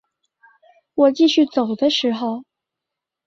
[0.95, 2.43] 我继续走的时候